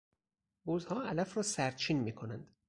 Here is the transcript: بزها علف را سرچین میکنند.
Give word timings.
بزها 0.65 1.03
علف 1.03 1.37
را 1.37 1.43
سرچین 1.43 1.99
میکنند. 1.99 2.55